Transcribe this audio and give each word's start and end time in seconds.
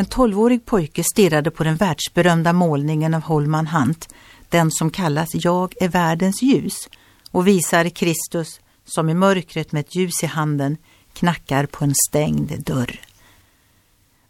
En 0.00 0.06
tolvårig 0.06 0.66
pojke 0.66 1.04
stirrade 1.04 1.50
på 1.50 1.64
den 1.64 1.76
världsberömda 1.76 2.52
målningen 2.52 3.14
av 3.14 3.22
Holman 3.22 3.66
Hunt, 3.66 4.08
den 4.48 4.70
som 4.70 4.90
kallas 4.90 5.28
Jag 5.32 5.74
är 5.82 5.88
världens 5.88 6.42
ljus 6.42 6.88
och 7.30 7.46
visar 7.46 7.88
Kristus 7.88 8.60
som 8.84 9.08
i 9.08 9.14
mörkret 9.14 9.72
med 9.72 9.80
ett 9.80 9.94
ljus 9.94 10.22
i 10.22 10.26
handen 10.26 10.76
knackar 11.12 11.66
på 11.66 11.84
en 11.84 11.94
stängd 12.08 12.64
dörr. 12.64 13.00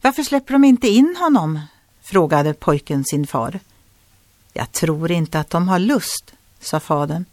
Varför 0.01 0.23
släpper 0.23 0.53
de 0.53 0.65
inte 0.65 0.89
in 0.89 1.17
honom? 1.19 1.61
frågade 2.03 2.55
pojken 2.55 3.05
sin 3.05 3.27
far. 3.27 3.61
Jag 4.53 4.73
tror 4.73 5.11
inte 5.11 5.41
att 5.41 5.51
de 5.51 5.69
har 5.69 5.79
lust, 5.79 6.35
sa 6.61 6.81
fadern. 6.81 7.25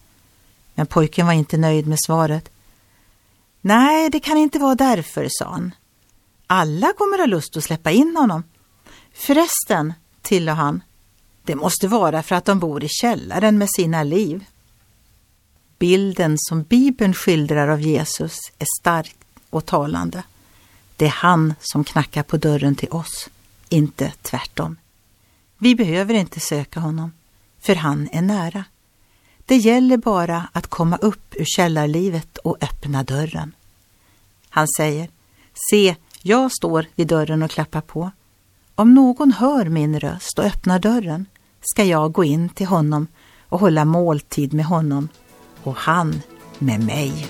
Men 0.76 0.88
pojken 0.88 1.26
var 1.26 1.34
inte 1.34 1.58
nöjd 1.58 1.88
med 1.88 2.00
svaret. 2.06 2.50
Nej, 3.62 4.10
det 4.10 4.20
kan 4.20 4.38
inte 4.38 4.60
vara 4.60 4.76
därför, 4.76 5.28
sa 5.30 5.46
han. 5.46 5.72
Alla 6.48 6.94
kommer 6.94 7.18
ha 7.18 7.26
lust 7.26 7.58
att 7.58 7.64
släppa 7.64 7.92
in 7.92 8.16
honom. 8.18 8.44
Förresten, 9.14 9.94
tillade 10.22 10.58
han, 10.58 10.82
det 11.44 11.56
måste 11.56 11.88
vara 11.88 12.24
för 12.24 12.36
att 12.36 12.46
de 12.46 12.60
bor 12.60 12.84
i 12.84 12.88
källaren 12.90 13.58
med 13.58 13.68
sina 13.76 14.04
liv. 14.04 14.46
Bilden 15.80 16.36
som 16.38 16.64
Bibeln 16.64 17.14
skildrar 17.14 17.68
av 17.68 17.82
Jesus 17.82 18.40
är 18.58 18.68
stark 18.82 19.16
och 19.50 19.66
talande. 19.66 20.24
Det 20.96 21.06
är 21.06 21.10
han 21.10 21.54
som 21.60 21.84
knackar 21.84 22.24
på 22.24 22.38
dörren 22.38 22.76
till 22.76 22.90
oss, 22.90 23.30
inte 23.70 24.14
tvärtom. 24.22 24.78
Vi 25.58 25.76
behöver 25.76 26.14
inte 26.14 26.40
söka 26.40 26.80
honom, 26.80 27.12
för 27.60 27.76
han 27.76 28.10
är 28.12 28.22
nära. 28.22 28.64
Det 29.46 29.58
gäller 29.58 29.98
bara 29.98 30.48
att 30.52 30.68
komma 30.68 30.98
upp 30.98 31.36
ur 31.36 31.46
källarlivet 31.46 32.38
och 32.38 32.64
öppna 32.64 33.04
dörren. 33.04 33.56
Han 34.50 34.68
säger, 34.78 35.10
se, 35.70 35.96
jag 36.28 36.52
står 36.52 36.86
vid 36.96 37.08
dörren 37.08 37.44
och 37.44 37.52
klappar 37.52 37.82
på. 37.82 38.12
Om 38.76 38.94
någon 38.94 39.32
hör 39.32 39.66
min 39.66 40.00
röst 40.00 40.40
och 40.40 40.46
öppnar 40.46 40.80
dörren 40.80 41.26
ska 41.62 41.84
jag 41.84 42.12
gå 42.12 42.24
in 42.24 42.50
till 42.50 42.68
honom 42.68 43.08
och 43.50 43.60
hålla 43.60 43.86
måltid 43.86 44.54
med 44.54 44.66
honom 44.66 45.10
och 45.64 45.76
han 45.76 46.22
med 46.60 46.86
mig. 46.86 47.28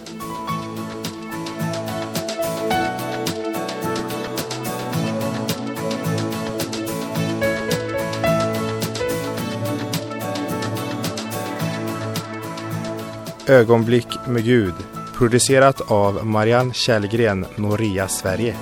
Ögonblick 13.47 14.07
med 14.27 14.43
Gud 14.43 14.73
producerat 15.17 15.91
av 15.91 16.25
Marianne 16.25 16.73
Källgren, 16.73 17.45
Noria 17.55 18.07
Sverige. 18.07 18.55